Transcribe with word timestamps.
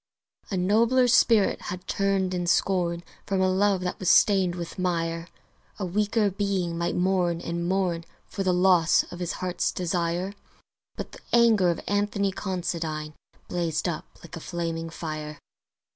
A 0.49 0.57
nobler 0.57 1.07
spirit 1.07 1.61
had 1.61 1.85
turned 1.85 2.33
in 2.33 2.47
scorn 2.47 3.03
From 3.27 3.39
a 3.39 3.47
love 3.47 3.81
that 3.81 3.99
was 3.99 4.09
stained 4.09 4.55
with 4.55 4.79
mire; 4.79 5.27
A 5.77 5.85
weaker 5.85 6.31
being 6.31 6.75
might 6.75 6.95
mourn 6.95 7.39
and 7.39 7.69
mourn 7.69 8.05
For 8.25 8.41
the 8.41 8.51
loss 8.51 9.03
of 9.11 9.19
his 9.19 9.33
Heart's 9.33 9.71
Desire: 9.71 10.33
But 10.95 11.11
the 11.11 11.19
anger 11.31 11.69
of 11.69 11.81
Anthony 11.87 12.31
Considine 12.31 13.13
Blazed 13.47 13.87
up 13.87 14.07
like 14.23 14.35
a 14.35 14.39
flaming 14.39 14.89
fire. 14.89 15.37